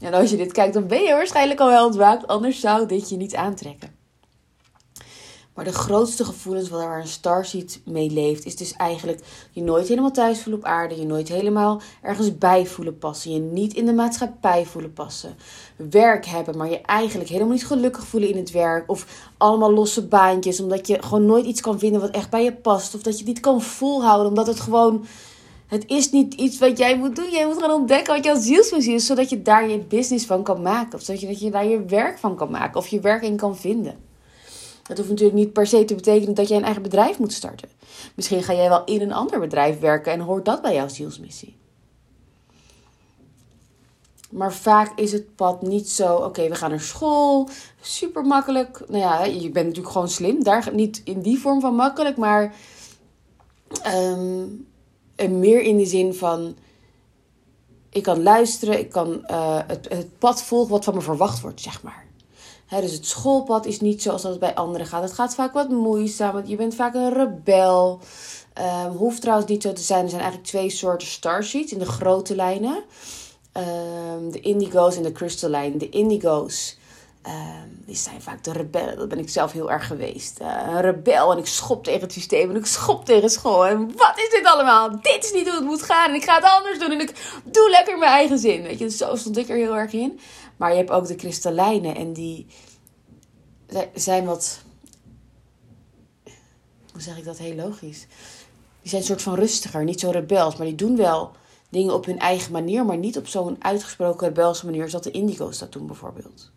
En 0.00 0.14
als 0.14 0.30
je 0.30 0.36
dit 0.36 0.52
kijkt, 0.52 0.74
dan 0.74 0.86
ben 0.86 1.02
je 1.02 1.12
waarschijnlijk 1.12 1.60
al 1.60 1.68
wel 1.68 1.86
ontwaakt, 1.86 2.26
anders 2.26 2.60
zou 2.60 2.86
dit 2.86 3.08
je 3.08 3.16
niet 3.16 3.34
aantrekken. 3.34 3.95
Maar 5.56 5.64
de 5.64 5.72
grootste 5.72 6.24
gevoelens 6.24 6.68
waar 6.68 7.00
een 7.00 7.08
starseed 7.08 7.80
mee 7.84 8.10
leeft, 8.10 8.44
is 8.44 8.56
dus 8.56 8.72
eigenlijk 8.72 9.20
je 9.50 9.62
nooit 9.62 9.88
helemaal 9.88 10.10
thuis 10.10 10.42
voelen 10.42 10.60
op 10.62 10.66
aarde, 10.68 10.96
je 10.96 11.06
nooit 11.06 11.28
helemaal 11.28 11.80
ergens 12.02 12.38
bij 12.38 12.66
voelen 12.66 12.98
passen, 12.98 13.32
je 13.32 13.40
niet 13.40 13.74
in 13.74 13.86
de 13.86 13.92
maatschappij 13.92 14.64
voelen 14.64 14.92
passen, 14.92 15.36
werk 15.90 16.26
hebben, 16.26 16.56
maar 16.56 16.70
je 16.70 16.80
eigenlijk 16.80 17.30
helemaal 17.30 17.52
niet 17.52 17.66
gelukkig 17.66 18.06
voelen 18.06 18.30
in 18.30 18.36
het 18.36 18.50
werk, 18.50 18.90
of 18.90 19.30
allemaal 19.36 19.72
losse 19.72 20.06
baantjes, 20.06 20.60
omdat 20.60 20.86
je 20.86 21.02
gewoon 21.02 21.26
nooit 21.26 21.46
iets 21.46 21.60
kan 21.60 21.78
vinden 21.78 22.00
wat 22.00 22.10
echt 22.10 22.30
bij 22.30 22.44
je 22.44 22.52
past, 22.52 22.94
of 22.94 23.02
dat 23.02 23.12
je 23.12 23.18
het 23.18 23.28
niet 23.28 23.40
kan 23.40 23.62
volhouden, 23.62 24.28
omdat 24.28 24.46
het 24.46 24.60
gewoon 24.60 25.06
het 25.66 25.84
is 25.86 26.10
niet 26.10 26.34
iets 26.34 26.58
wat 26.58 26.78
jij 26.78 26.98
moet 26.98 27.16
doen. 27.16 27.30
Jij 27.30 27.46
moet 27.46 27.62
gaan 27.62 27.70
ontdekken 27.70 28.14
wat 28.14 28.24
jouw 28.24 28.40
zielsmissie 28.40 28.94
is, 28.94 29.06
zodat 29.06 29.30
je 29.30 29.42
daar 29.42 29.68
je 29.68 29.78
business 29.78 30.26
van 30.26 30.42
kan 30.42 30.62
maken. 30.62 30.98
Of 30.98 31.04
zodat 31.04 31.20
je, 31.20 31.26
dat 31.26 31.40
je 31.40 31.50
daar 31.50 31.66
je 31.66 31.84
werk 31.84 32.18
van 32.18 32.36
kan 32.36 32.50
maken. 32.50 32.80
Of 32.80 32.86
je 32.86 33.00
werk 33.00 33.22
in 33.22 33.36
kan 33.36 33.56
vinden. 33.56 34.05
Dat 34.88 34.96
hoeft 34.96 35.08
natuurlijk 35.08 35.38
niet 35.38 35.52
per 35.52 35.66
se 35.66 35.84
te 35.84 35.94
betekenen 35.94 36.34
dat 36.34 36.48
jij 36.48 36.56
een 36.56 36.64
eigen 36.64 36.82
bedrijf 36.82 37.18
moet 37.18 37.32
starten. 37.32 37.68
Misschien 38.14 38.42
ga 38.42 38.54
jij 38.54 38.68
wel 38.68 38.84
in 38.84 39.00
een 39.00 39.12
ander 39.12 39.40
bedrijf 39.40 39.80
werken 39.80 40.12
en 40.12 40.20
hoort 40.20 40.44
dat 40.44 40.62
bij 40.62 40.74
jouw 40.74 40.88
zielsmissie. 40.88 41.56
Maar 44.30 44.52
vaak 44.52 44.98
is 44.98 45.12
het 45.12 45.34
pad 45.36 45.62
niet 45.62 45.88
zo, 45.90 46.14
oké, 46.14 46.48
we 46.48 46.54
gaan 46.54 46.70
naar 46.70 46.80
school, 46.80 47.48
super 47.80 48.24
makkelijk. 48.24 48.82
Nou 48.88 48.98
ja, 48.98 49.24
je 49.24 49.50
bent 49.50 49.66
natuurlijk 49.66 49.92
gewoon 49.92 50.08
slim, 50.08 50.42
daar 50.42 50.68
niet 50.72 51.00
in 51.04 51.20
die 51.20 51.38
vorm 51.38 51.60
van 51.60 51.74
makkelijk, 51.74 52.16
maar 52.16 52.54
um, 53.86 54.66
meer 55.16 55.60
in 55.60 55.76
de 55.76 55.86
zin 55.86 56.14
van, 56.14 56.56
ik 57.90 58.02
kan 58.02 58.22
luisteren, 58.22 58.78
ik 58.78 58.90
kan 58.90 59.24
uh, 59.30 59.58
het, 59.66 59.88
het 59.88 60.18
pad 60.18 60.42
volgen 60.42 60.70
wat 60.70 60.84
van 60.84 60.94
me 60.94 61.00
verwacht 61.00 61.40
wordt, 61.40 61.60
zeg 61.60 61.82
maar 61.82 62.06
dus 62.68 62.92
het 62.92 63.06
schoolpad 63.06 63.66
is 63.66 63.80
niet 63.80 64.02
zoals 64.02 64.22
dat 64.22 64.38
bij 64.38 64.54
anderen 64.54 64.86
gaat. 64.86 65.02
Het 65.02 65.12
gaat 65.12 65.34
vaak 65.34 65.52
wat 65.52 65.68
moeizaam. 65.68 66.42
Je 66.44 66.56
bent 66.56 66.74
vaak 66.74 66.94
een 66.94 67.12
rebel. 67.12 68.00
Um, 68.84 68.92
hoeft 68.96 69.20
trouwens 69.20 69.48
niet 69.50 69.62
zo 69.62 69.72
te 69.72 69.82
zijn. 69.82 70.02
Er 70.02 70.08
zijn 70.08 70.20
eigenlijk 70.20 70.50
twee 70.50 70.70
soorten 70.70 71.08
starsheets 71.08 71.72
in 71.72 71.78
de 71.78 71.86
grote 71.86 72.34
lijnen. 72.34 72.84
Um, 73.52 74.30
de 74.30 74.40
indigo's 74.40 74.96
en 74.96 75.02
de 75.02 75.12
crystalline. 75.12 75.76
De 75.76 75.88
indigo's, 75.88 76.76
um, 77.26 77.82
die 77.86 77.96
zijn 77.96 78.22
vaak 78.22 78.44
de 78.44 78.52
rebellen. 78.52 78.96
Dat 78.96 79.08
ben 79.08 79.18
ik 79.18 79.28
zelf 79.28 79.52
heel 79.52 79.70
erg 79.70 79.86
geweest. 79.86 80.40
Uh, 80.42 80.62
een 80.66 80.80
rebel 80.80 81.32
en 81.32 81.38
ik 81.38 81.46
schop 81.46 81.84
tegen 81.84 82.00
het 82.00 82.12
systeem 82.12 82.50
en 82.50 82.56
ik 82.56 82.66
schop 82.66 83.04
tegen 83.04 83.30
school. 83.30 83.66
En 83.66 83.86
wat 83.96 84.12
is 84.16 84.30
dit 84.30 84.46
allemaal? 84.46 84.90
Dit 84.90 85.24
is 85.24 85.32
niet 85.32 85.46
hoe 85.46 85.56
het 85.56 85.64
moet 85.64 85.82
gaan. 85.82 86.08
En 86.08 86.14
ik 86.14 86.24
ga 86.24 86.34
het 86.34 86.44
anders 86.44 86.78
doen 86.78 86.90
en 86.90 87.00
ik 87.00 87.40
doe 87.44 87.70
lekker 87.70 87.98
mijn 87.98 88.12
eigen 88.12 88.38
zin. 88.38 88.62
Weet 88.62 88.78
je, 88.78 88.90
zo 88.90 89.16
stond 89.16 89.36
ik 89.36 89.48
er 89.48 89.56
heel 89.56 89.76
erg 89.76 89.92
in. 89.92 90.20
Maar 90.56 90.70
je 90.70 90.76
hebt 90.76 90.90
ook 90.90 91.06
de 91.06 91.14
kristallijnen 91.14 91.94
en 91.94 92.12
die 92.12 92.46
zijn 93.94 94.24
wat. 94.24 94.60
Hoe 96.92 97.00
zeg 97.00 97.18
ik 97.18 97.24
dat 97.24 97.38
heel 97.38 97.54
logisch? 97.54 98.06
Die 98.80 98.90
zijn 98.90 99.00
een 99.00 99.06
soort 99.06 99.22
van 99.22 99.34
rustiger, 99.34 99.84
niet 99.84 100.00
zo 100.00 100.10
rebels, 100.10 100.56
maar 100.56 100.66
die 100.66 100.74
doen 100.74 100.96
wel 100.96 101.30
dingen 101.68 101.94
op 101.94 102.04
hun 102.04 102.18
eigen 102.18 102.52
manier, 102.52 102.84
maar 102.84 102.96
niet 102.96 103.16
op 103.16 103.26
zo'n 103.26 103.56
uitgesproken 103.58 104.26
rebelse 104.26 104.64
manier 104.64 104.82
als 104.82 104.92
dat 104.92 105.04
de 105.04 105.10
indigo's 105.10 105.58
dat 105.58 105.72
doen, 105.72 105.86
bijvoorbeeld. 105.86 106.50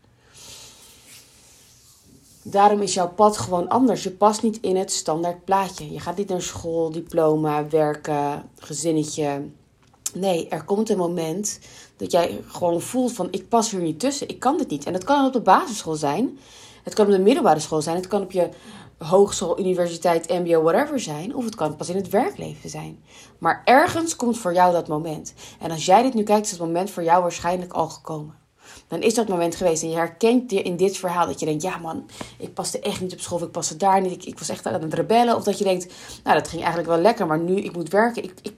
Daarom 2.43 2.81
is 2.81 2.93
jouw 2.93 3.09
pad 3.09 3.37
gewoon 3.37 3.67
anders. 3.67 4.03
Je 4.03 4.11
past 4.11 4.43
niet 4.43 4.59
in 4.61 4.75
het 4.75 4.91
standaard 4.91 5.45
plaatje. 5.45 5.91
Je 5.91 5.99
gaat 5.99 6.17
niet 6.17 6.29
naar 6.29 6.41
school, 6.41 6.91
diploma, 6.91 7.67
werken, 7.67 8.49
gezinnetje. 8.57 9.49
Nee, 10.13 10.47
er 10.47 10.63
komt 10.63 10.89
een 10.89 10.97
moment 10.97 11.59
dat 11.97 12.11
jij 12.11 12.41
gewoon 12.47 12.81
voelt 12.81 13.13
van 13.13 13.27
ik 13.31 13.49
pas 13.49 13.71
hier 13.71 13.81
niet 13.81 13.99
tussen. 13.99 14.29
Ik 14.29 14.39
kan 14.39 14.57
dit 14.57 14.69
niet. 14.69 14.85
En 14.85 14.93
dat 14.93 15.03
kan 15.03 15.25
op 15.25 15.33
de 15.33 15.41
basisschool 15.41 15.95
zijn. 15.95 16.39
Het 16.83 16.93
kan 16.93 17.05
op 17.05 17.11
de 17.11 17.19
middelbare 17.19 17.59
school 17.59 17.81
zijn. 17.81 17.95
Het 17.95 18.07
kan 18.07 18.21
op 18.21 18.31
je 18.31 18.49
hogeschool, 18.97 19.59
universiteit, 19.59 20.29
mbo, 20.29 20.61
whatever 20.61 20.99
zijn. 20.99 21.35
Of 21.35 21.45
het 21.45 21.55
kan 21.55 21.75
pas 21.75 21.89
in 21.89 21.95
het 21.95 22.09
werkleven 22.09 22.69
zijn. 22.69 23.03
Maar 23.37 23.61
ergens 23.65 24.15
komt 24.15 24.37
voor 24.37 24.53
jou 24.53 24.73
dat 24.73 24.87
moment. 24.87 25.33
En 25.59 25.71
als 25.71 25.85
jij 25.85 26.01
dit 26.01 26.13
nu 26.13 26.23
kijkt, 26.23 26.45
is 26.45 26.51
het 26.51 26.59
moment 26.59 26.89
voor 26.89 27.03
jou 27.03 27.21
waarschijnlijk 27.21 27.73
al 27.73 27.89
gekomen. 27.89 28.35
Dan 28.87 29.01
is 29.01 29.13
dat 29.13 29.27
moment 29.27 29.55
geweest 29.55 29.83
en 29.83 29.89
je 29.89 29.95
herkent 29.95 30.51
in 30.51 30.77
dit 30.77 30.97
verhaal 30.97 31.25
dat 31.25 31.39
je 31.39 31.45
denkt: 31.45 31.63
ja 31.63 31.77
man, 31.77 32.05
ik 32.37 32.53
paste 32.53 32.79
echt 32.79 33.01
niet 33.01 33.13
op 33.13 33.19
school, 33.19 33.43
ik 33.43 33.51
paste 33.51 33.77
daar 33.77 34.01
niet, 34.01 34.11
ik, 34.11 34.25
ik 34.25 34.39
was 34.39 34.49
echt 34.49 34.65
aan 34.65 34.81
het 34.81 34.93
rebellen. 34.93 35.35
Of 35.35 35.43
dat 35.43 35.57
je 35.57 35.63
denkt: 35.63 35.93
nou, 36.23 36.37
dat 36.37 36.47
ging 36.47 36.61
eigenlijk 36.61 36.91
wel 36.91 37.01
lekker, 37.01 37.27
maar 37.27 37.39
nu 37.39 37.55
ik 37.55 37.75
moet 37.75 37.89
werken. 37.89 38.23
Ik, 38.23 38.33
ik, 38.41 38.53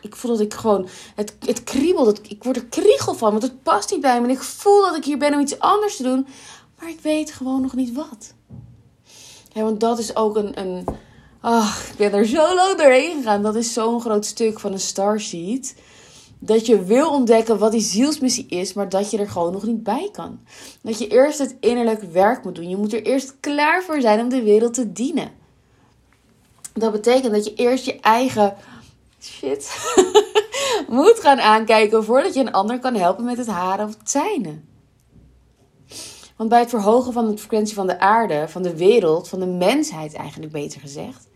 ik 0.00 0.16
voel 0.16 0.30
dat 0.30 0.40
ik 0.40 0.54
gewoon, 0.54 0.88
het, 1.14 1.36
het 1.46 1.64
kriebelt, 1.64 2.30
ik 2.30 2.44
word 2.44 2.56
er 2.56 2.66
kriegel 2.66 3.14
van, 3.14 3.30
want 3.30 3.42
het 3.42 3.62
past 3.62 3.90
niet 3.90 4.00
bij 4.00 4.20
me. 4.20 4.26
En 4.26 4.32
ik 4.32 4.42
voel 4.42 4.82
dat 4.82 4.96
ik 4.96 5.04
hier 5.04 5.18
ben 5.18 5.34
om 5.34 5.40
iets 5.40 5.58
anders 5.58 5.96
te 5.96 6.02
doen, 6.02 6.26
maar 6.78 6.88
ik 6.88 7.00
weet 7.00 7.32
gewoon 7.32 7.62
nog 7.62 7.74
niet 7.74 7.94
wat. 7.94 8.34
Ja, 9.52 9.62
want 9.62 9.80
dat 9.80 9.98
is 9.98 10.16
ook 10.16 10.36
een, 10.36 10.60
een 10.60 10.84
Ach, 11.40 11.88
ik 11.90 11.96
ben 11.96 12.12
er 12.12 12.26
zo 12.26 12.54
lang 12.54 12.78
doorheen 12.78 13.16
gegaan. 13.16 13.42
Dat 13.42 13.56
is 13.56 13.72
zo'n 13.72 14.00
groot 14.00 14.26
stuk 14.26 14.60
van 14.60 14.72
een 14.72 14.80
starsheet. 14.80 15.74
Dat 16.38 16.66
je 16.66 16.84
wil 16.84 17.10
ontdekken 17.10 17.58
wat 17.58 17.72
die 17.72 17.80
zielsmissie 17.80 18.46
is, 18.48 18.72
maar 18.72 18.88
dat 18.88 19.10
je 19.10 19.18
er 19.18 19.28
gewoon 19.28 19.52
nog 19.52 19.62
niet 19.62 19.82
bij 19.82 20.08
kan. 20.12 20.40
Dat 20.82 20.98
je 20.98 21.08
eerst 21.08 21.38
het 21.38 21.56
innerlijk 21.60 22.02
werk 22.02 22.44
moet 22.44 22.54
doen. 22.54 22.68
Je 22.68 22.76
moet 22.76 22.92
er 22.92 23.02
eerst 23.02 23.36
klaar 23.40 23.82
voor 23.82 24.00
zijn 24.00 24.20
om 24.20 24.28
de 24.28 24.42
wereld 24.42 24.74
te 24.74 24.92
dienen. 24.92 25.30
Dat 26.72 26.92
betekent 26.92 27.32
dat 27.32 27.44
je 27.44 27.54
eerst 27.54 27.84
je 27.84 28.00
eigen 28.00 28.56
shit 29.22 29.94
moet 30.88 31.20
gaan 31.20 31.40
aankijken 31.40 32.04
voordat 32.04 32.34
je 32.34 32.40
een 32.40 32.52
ander 32.52 32.78
kan 32.78 32.94
helpen 32.94 33.24
met 33.24 33.38
het 33.38 33.46
haren 33.46 33.86
of 33.86 33.98
het 33.98 34.10
zijne. 34.10 34.60
Want 36.36 36.50
bij 36.50 36.60
het 36.60 36.68
verhogen 36.68 37.12
van 37.12 37.30
de 37.30 37.38
frequentie 37.38 37.74
van 37.74 37.86
de 37.86 38.00
aarde, 38.00 38.48
van 38.48 38.62
de 38.62 38.76
wereld, 38.76 39.28
van 39.28 39.40
de 39.40 39.46
mensheid 39.46 40.14
eigenlijk 40.14 40.52
beter 40.52 40.80
gezegd, 40.80 41.28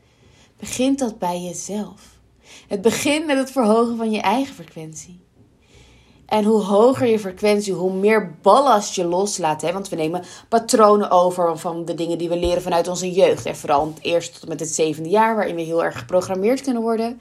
begint 0.57 0.99
dat 0.99 1.19
bij 1.19 1.41
jezelf. 1.41 2.21
Het 2.69 2.83
begint 2.83 3.27
met 3.27 3.39
het 3.39 3.51
verhogen 3.51 3.97
van 3.97 4.11
je 4.11 4.21
eigen 4.21 4.55
frequentie. 4.55 5.21
En 6.33 6.45
hoe 6.45 6.63
hoger 6.63 7.07
je 7.07 7.19
frequentie, 7.19 7.73
hoe 7.73 7.93
meer 7.93 8.35
ballast 8.43 8.95
je 8.95 9.05
loslaat. 9.05 9.63
Hè? 9.63 9.73
Want 9.73 9.89
we 9.89 9.97
nemen 9.97 10.25
patronen 10.49 11.11
over 11.11 11.59
van 11.59 11.85
de 11.85 11.95
dingen 11.95 12.19
die 12.19 12.29
we 12.29 12.37
leren 12.37 12.63
vanuit 12.63 12.89
onze 12.89 13.13
jeugd. 13.13 13.47
En 13.47 13.57
vooral 13.57 13.93
eerst 14.01 14.41
tot 14.41 14.49
met 14.49 14.61
het 14.61 14.69
zevende 14.69 15.09
jaar, 15.09 15.37
waarin 15.37 15.55
we 15.55 15.63
heel 15.63 15.85
erg 15.85 15.99
geprogrammeerd 15.99 16.63
kunnen 16.63 16.83
worden. 16.83 17.21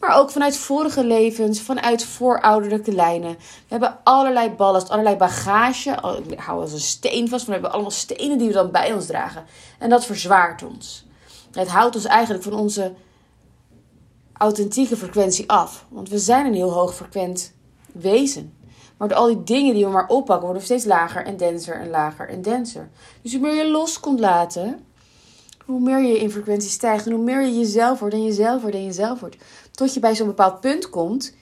Maar 0.00 0.18
ook 0.18 0.30
vanuit 0.30 0.56
vorige 0.56 1.04
levens, 1.04 1.60
vanuit 1.60 2.04
voorouderlijke 2.04 2.92
lijnen. 2.92 3.30
We 3.38 3.68
hebben 3.68 3.98
allerlei 4.04 4.50
ballast, 4.50 4.90
allerlei 4.90 5.16
bagage. 5.16 6.20
Ik 6.28 6.38
hou 6.38 6.60
als 6.60 6.72
een 6.72 6.80
steen 6.80 7.28
vast, 7.28 7.46
we 7.46 7.52
hebben 7.52 7.72
allemaal 7.72 7.90
stenen 7.90 8.38
die 8.38 8.48
we 8.48 8.54
dan 8.54 8.70
bij 8.70 8.92
ons 8.92 9.06
dragen. 9.06 9.44
En 9.78 9.90
dat 9.90 10.04
verzwaart 10.04 10.62
ons. 10.62 11.04
Het 11.52 11.68
houdt 11.68 11.94
ons 11.94 12.04
eigenlijk 12.04 12.44
van 12.44 12.54
onze 12.54 12.92
authentieke 14.40 14.96
frequentie 14.96 15.48
af. 15.50 15.86
Want 15.88 16.08
we 16.08 16.18
zijn 16.18 16.46
een 16.46 16.54
heel 16.54 16.72
hoog 16.72 16.94
frequent 16.94 17.52
wezen. 17.92 18.54
Maar 18.96 19.08
door 19.08 19.16
al 19.18 19.26
die 19.26 19.42
dingen 19.42 19.74
die 19.74 19.84
we 19.84 19.90
maar 19.90 20.08
oppakken, 20.08 20.44
worden 20.44 20.62
we 20.62 20.68
steeds 20.68 20.84
lager 20.84 21.24
en 21.24 21.36
denser 21.36 21.74
en 21.74 21.90
lager 21.90 22.28
en 22.28 22.42
denser. 22.42 22.88
Dus 23.22 23.32
hoe 23.32 23.40
meer 23.40 23.54
je 23.54 23.70
los 23.70 24.00
komt 24.00 24.20
laten, 24.20 24.84
hoe 25.64 25.80
meer 25.80 26.02
je 26.02 26.18
in 26.18 26.30
frequentie 26.30 26.70
stijgt. 26.70 27.06
En 27.06 27.12
hoe 27.12 27.24
meer 27.24 27.42
je 27.42 27.58
jezelf 27.58 27.98
wordt 27.98 28.14
en 28.14 28.24
jezelf 28.24 28.60
wordt 28.60 28.76
en 28.76 28.84
jezelf 28.84 29.20
wordt. 29.20 29.36
Tot 29.70 29.94
je 29.94 30.00
bij 30.00 30.14
zo'n 30.14 30.26
bepaald 30.26 30.60
punt 30.60 30.90
komt 30.90 31.34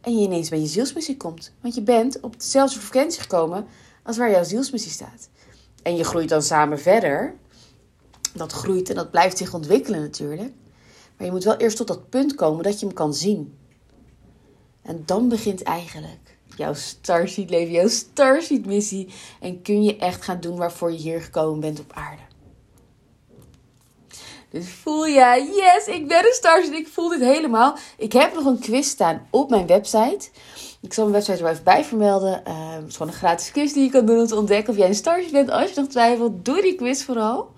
en 0.00 0.18
je 0.18 0.24
ineens 0.24 0.48
bij 0.48 0.60
je 0.60 0.66
zielsmissie 0.66 1.16
komt. 1.16 1.52
Want 1.60 1.74
je 1.74 1.82
bent 1.82 2.20
op 2.20 2.40
dezelfde 2.40 2.80
frequentie 2.80 3.20
gekomen 3.20 3.66
als 4.02 4.16
waar 4.16 4.30
jouw 4.30 4.44
zielsmissie 4.44 4.92
staat. 4.92 5.28
En 5.82 5.96
je 5.96 6.04
groeit 6.04 6.28
dan 6.28 6.42
samen 6.42 6.78
verder 6.78 7.34
dat 8.34 8.52
groeit 8.52 8.88
en 8.88 8.94
dat 8.94 9.10
blijft 9.10 9.38
zich 9.38 9.54
ontwikkelen 9.54 10.00
natuurlijk. 10.00 10.52
Maar 11.20 11.28
je 11.28 11.34
moet 11.34 11.44
wel 11.44 11.56
eerst 11.56 11.76
tot 11.76 11.86
dat 11.86 12.08
punt 12.08 12.34
komen 12.34 12.62
dat 12.62 12.80
je 12.80 12.86
hem 12.86 12.94
kan 12.94 13.14
zien. 13.14 13.58
En 14.82 15.02
dan 15.06 15.28
begint 15.28 15.62
eigenlijk 15.62 16.38
jouw 16.56 16.74
Starseed 16.74 17.50
leven, 17.50 17.72
jouw 17.72 17.88
Starseed 17.88 18.66
missie. 18.66 19.08
En 19.40 19.62
kun 19.62 19.82
je 19.82 19.96
echt 19.96 20.22
gaan 20.22 20.40
doen 20.40 20.56
waarvoor 20.56 20.92
je 20.92 20.98
hier 20.98 21.22
gekomen 21.22 21.60
bent 21.60 21.80
op 21.80 21.92
aarde. 21.94 22.22
Dus 24.50 24.68
voel 24.68 25.06
je, 25.06 25.52
yes, 25.54 25.94
ik 25.96 26.08
ben 26.08 26.18
een 26.18 26.32
Starseed. 26.32 26.72
Ik 26.72 26.88
voel 26.88 27.08
dit 27.08 27.20
helemaal. 27.20 27.76
Ik 27.96 28.12
heb 28.12 28.34
nog 28.34 28.44
een 28.44 28.58
quiz 28.58 28.88
staan 28.88 29.26
op 29.30 29.50
mijn 29.50 29.66
website. 29.66 30.28
Ik 30.80 30.92
zal 30.92 31.04
mijn 31.04 31.16
website 31.16 31.36
er 31.36 31.42
wel 31.42 31.52
even 31.52 31.64
bij 31.64 31.84
vermelden. 31.84 32.42
Uh, 32.48 32.74
het 32.74 32.88
is 32.88 32.96
gewoon 32.96 33.12
een 33.12 33.18
gratis 33.18 33.50
quiz 33.50 33.72
die 33.72 33.84
je 33.84 33.90
kan 33.90 34.06
doen 34.06 34.18
om 34.18 34.26
te 34.26 34.36
ontdekken 34.36 34.72
of 34.72 34.78
jij 34.78 34.88
een 34.88 34.94
Starseed 34.94 35.32
bent. 35.32 35.50
Als 35.50 35.70
je 35.70 35.80
nog 35.80 35.90
twijfelt, 35.90 36.44
doe 36.44 36.62
die 36.62 36.74
quiz 36.74 37.02
vooral. 37.02 37.52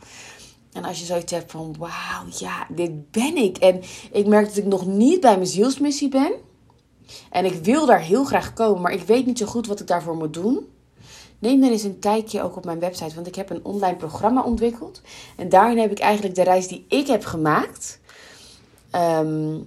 En 0.73 0.85
als 0.85 0.99
je 0.99 1.05
zoiets 1.05 1.33
hebt 1.33 1.51
van, 1.51 1.75
wauw, 1.79 2.25
ja, 2.39 2.67
dit 2.69 3.11
ben 3.11 3.37
ik. 3.37 3.57
En 3.57 3.83
ik 4.13 4.27
merk 4.27 4.47
dat 4.47 4.57
ik 4.57 4.65
nog 4.65 4.87
niet 4.87 5.21
bij 5.21 5.35
mijn 5.35 5.47
zielsmissie 5.47 6.09
ben. 6.09 6.33
En 7.31 7.45
ik 7.45 7.65
wil 7.65 7.87
daar 7.87 8.01
heel 8.01 8.25
graag 8.25 8.53
komen, 8.53 8.83
maar 8.83 8.93
ik 8.93 9.03
weet 9.03 9.27
niet 9.27 9.39
zo 9.39 9.47
goed 9.47 9.67
wat 9.67 9.81
ik 9.81 9.87
daarvoor 9.87 10.17
moet 10.17 10.35
doen. 10.35 10.67
Neem 11.39 11.61
dan 11.61 11.71
eens 11.71 11.83
een 11.83 11.99
kijkje 11.99 12.43
ook 12.43 12.57
op 12.57 12.65
mijn 12.65 12.79
website, 12.79 13.15
want 13.15 13.27
ik 13.27 13.35
heb 13.35 13.51
een 13.51 13.65
online 13.65 13.97
programma 13.97 14.43
ontwikkeld. 14.43 15.01
En 15.37 15.49
daarin 15.49 15.79
heb 15.79 15.91
ik 15.91 15.99
eigenlijk 15.99 16.35
de 16.35 16.43
reis 16.43 16.69
die 16.69 16.85
ik 16.89 17.07
heb 17.07 17.25
gemaakt 17.25 18.01
ehm, 18.91 19.59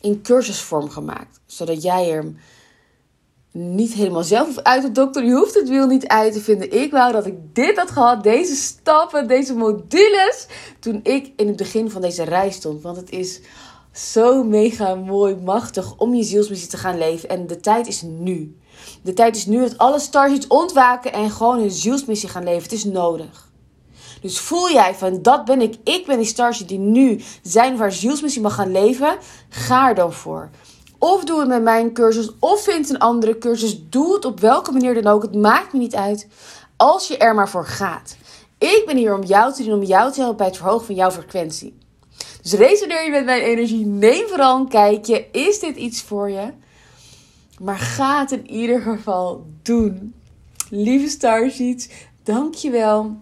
in 0.00 0.22
cursusvorm 0.22 0.88
gemaakt. 0.90 1.40
Zodat 1.46 1.82
jij 1.82 2.10
er 2.10 2.34
niet 3.52 3.92
helemaal 3.92 4.24
zelf 4.24 4.58
uit 4.58 4.82
de 4.82 4.92
dokter. 4.92 5.24
Je 5.24 5.32
hoeft 5.32 5.54
het 5.54 5.68
wiel 5.68 5.86
niet 5.86 6.06
uit 6.06 6.32
te 6.32 6.40
vinden. 6.40 6.82
Ik 6.82 6.90
wou 6.90 7.12
dat 7.12 7.26
ik 7.26 7.34
dit 7.52 7.76
had 7.76 7.90
gehad, 7.90 8.22
deze 8.22 8.54
stappen, 8.54 9.28
deze 9.28 9.54
modules, 9.54 10.46
toen 10.78 11.00
ik 11.02 11.32
in 11.36 11.46
het 11.46 11.56
begin 11.56 11.90
van 11.90 12.00
deze 12.00 12.22
reis 12.22 12.54
stond. 12.54 12.82
Want 12.82 12.96
het 12.96 13.10
is 13.10 13.40
zo 13.92 14.44
mega 14.44 14.94
mooi, 14.94 15.36
machtig 15.36 15.96
om 15.96 16.14
je 16.14 16.22
zielsmissie 16.22 16.68
te 16.68 16.76
gaan 16.76 16.98
leven. 16.98 17.28
En 17.28 17.46
de 17.46 17.60
tijd 17.60 17.86
is 17.86 18.02
nu. 18.02 18.56
De 19.02 19.12
tijd 19.12 19.36
is 19.36 19.46
nu 19.46 19.60
dat 19.60 19.78
alle 19.78 19.98
stars 20.00 20.32
iets 20.32 20.46
ontwaken 20.46 21.12
en 21.12 21.30
gewoon 21.30 21.58
hun 21.58 21.70
zielsmissie 21.70 22.28
gaan 22.28 22.44
leven. 22.44 22.62
Het 22.62 22.72
is 22.72 22.84
nodig. 22.84 23.48
Dus 24.20 24.38
voel 24.38 24.70
jij 24.70 24.94
van 24.94 25.22
dat 25.22 25.44
ben 25.44 25.60
ik, 25.60 25.76
ik 25.84 26.06
ben 26.06 26.16
die 26.16 26.26
stars 26.26 26.58
die 26.58 26.78
nu 26.78 27.20
zijn 27.42 27.76
waar 27.76 27.92
zielsmissie 27.92 28.42
mag 28.42 28.54
gaan 28.54 28.72
leven. 28.72 29.16
Ga 29.48 29.88
er 29.88 29.94
dan 29.94 30.12
voor. 30.12 30.50
Of 31.00 31.24
doe 31.24 31.38
het 31.38 31.48
met 31.48 31.62
mijn 31.62 31.92
cursus. 31.92 32.30
Of 32.38 32.62
vind 32.62 32.90
een 32.90 32.98
andere 32.98 33.38
cursus. 33.38 33.88
Doe 33.88 34.14
het 34.14 34.24
op 34.24 34.40
welke 34.40 34.72
manier 34.72 35.02
dan 35.02 35.12
ook. 35.12 35.22
Het 35.22 35.34
maakt 35.34 35.72
me 35.72 35.78
niet 35.78 35.94
uit. 35.94 36.28
Als 36.76 37.08
je 37.08 37.16
er 37.16 37.34
maar 37.34 37.48
voor 37.48 37.66
gaat. 37.66 38.16
Ik 38.58 38.82
ben 38.86 38.96
hier 38.96 39.14
om 39.14 39.22
jou 39.22 39.52
te 39.52 39.64
doen. 39.64 39.74
Om 39.74 39.82
jou 39.82 40.12
te 40.12 40.18
helpen 40.18 40.36
bij 40.36 40.46
het 40.46 40.56
verhogen 40.56 40.86
van 40.86 40.94
jouw 40.94 41.10
frequentie. 41.10 41.78
Dus 42.42 42.52
resoneer 42.52 43.04
je 43.04 43.10
met 43.10 43.24
mijn 43.24 43.42
energie. 43.42 43.86
Neem 43.86 44.28
vooral 44.28 44.58
een 44.58 44.68
kijkje. 44.68 45.26
Is 45.32 45.58
dit 45.58 45.76
iets 45.76 46.02
voor 46.02 46.30
je? 46.30 46.52
Maar 47.60 47.78
ga 47.78 48.20
het 48.20 48.32
in 48.32 48.50
ieder 48.50 48.80
geval 48.80 49.46
doen. 49.62 50.14
Lieve 50.70 51.08
Starseeds, 51.08 51.88
dankjewel 52.22 53.16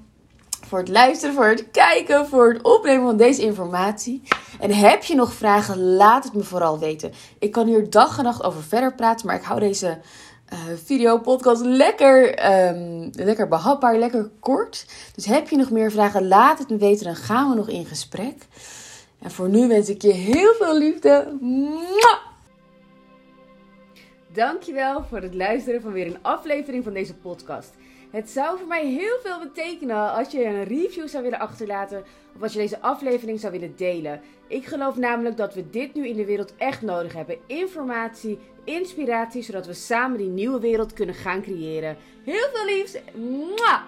voor 0.67 0.79
het 0.79 0.89
luisteren, 0.89 1.35
voor 1.35 1.47
het 1.47 1.71
kijken, 1.71 2.27
voor 2.27 2.53
het 2.53 2.63
opnemen 2.63 3.07
van 3.07 3.17
deze 3.17 3.43
informatie. 3.43 4.23
En 4.61 4.71
heb 4.71 5.03
je 5.03 5.15
nog 5.15 5.33
vragen, 5.33 5.83
laat 5.83 6.25
het 6.25 6.35
me 6.35 6.43
vooral 6.43 6.79
weten. 6.79 7.13
Ik 7.39 7.53
kan 7.53 7.67
hier 7.67 7.91
dag 7.91 8.19
en 8.19 8.25
nacht 8.25 8.43
over 8.43 8.63
verder 8.63 8.95
praten, 8.95 9.27
maar 9.27 9.37
ik 9.37 9.43
hou 9.43 9.61
deze 9.61 9.99
uh, 10.53 10.59
video, 10.85 11.19
podcast 11.19 11.65
lekker, 11.65 12.47
um, 12.69 13.11
lekker 13.13 13.49
behapbaar, 13.49 13.99
lekker 13.99 14.31
kort. 14.41 14.87
Dus 15.15 15.27
heb 15.27 15.49
je 15.49 15.57
nog 15.57 15.71
meer 15.71 15.91
vragen, 15.91 16.29
laat 16.29 16.59
het 16.59 16.69
me 16.69 16.77
weten, 16.77 17.05
dan 17.05 17.17
gaan 17.17 17.51
we 17.51 17.57
nog 17.57 17.69
in 17.69 17.87
gesprek. 17.87 18.47
En 19.19 19.31
voor 19.31 19.49
nu 19.49 19.69
wens 19.69 19.89
ik 19.89 20.03
je 20.03 20.13
heel 20.13 20.55
veel 20.55 20.79
liefde. 20.79 21.37
Mwah! 21.41 22.27
Dankjewel 24.33 25.05
voor 25.09 25.21
het 25.21 25.35
luisteren 25.35 25.81
van 25.81 25.93
weer 25.93 26.07
een 26.07 26.23
aflevering 26.23 26.85
van 26.85 26.93
deze 26.93 27.15
podcast. 27.15 27.73
Het 28.11 28.31
zou 28.31 28.59
voor 28.59 28.67
mij 28.67 28.87
heel 28.87 29.19
veel 29.23 29.39
betekenen 29.39 30.13
als 30.13 30.31
je 30.31 30.45
een 30.45 30.65
review 30.65 31.09
zou 31.09 31.23
willen 31.23 31.39
achterlaten 31.39 32.05
of 32.37 32.43
als 32.43 32.53
je 32.53 32.59
deze 32.59 32.81
aflevering 32.81 33.41
zou 33.41 33.53
willen 33.53 33.77
delen. 33.77 34.21
Ik 34.47 34.67
geloof 34.67 34.97
namelijk 34.97 35.37
dat 35.37 35.55
we 35.55 35.71
dit 35.71 35.95
nu 35.95 36.09
in 36.09 36.17
de 36.17 36.25
wereld 36.25 36.55
echt 36.57 36.83
nodig 36.83 37.13
hebben. 37.13 37.39
Informatie, 37.47 38.39
inspiratie, 38.65 39.43
zodat 39.43 39.67
we 39.67 39.73
samen 39.73 40.19
die 40.19 40.29
nieuwe 40.29 40.61
wereld 40.61 40.93
kunnen 40.93 41.15
gaan 41.15 41.43
creëren. 41.43 41.97
Heel 42.25 42.49
veel 42.53 42.65
liefs. 42.65 42.97
Mwah! 43.15 43.83